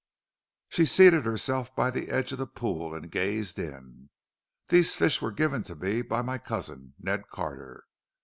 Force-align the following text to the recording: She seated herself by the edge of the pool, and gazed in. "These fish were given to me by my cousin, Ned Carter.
She 0.69 0.87
seated 0.87 1.25
herself 1.25 1.75
by 1.75 1.91
the 1.91 2.09
edge 2.09 2.31
of 2.31 2.39
the 2.39 2.47
pool, 2.47 2.95
and 2.95 3.11
gazed 3.11 3.59
in. 3.59 4.09
"These 4.69 4.95
fish 4.95 5.21
were 5.21 5.31
given 5.31 5.61
to 5.65 5.75
me 5.75 6.01
by 6.01 6.23
my 6.23 6.39
cousin, 6.39 6.95
Ned 6.99 7.27
Carter. 7.29 7.83